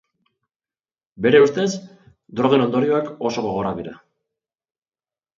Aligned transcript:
Bere 1.25 1.41
ustez, 1.47 1.67
drogen 2.39 2.63
ondorioak 2.67 3.11
oso 3.31 3.43
gogorrak 3.49 3.77
dira. 3.81 3.93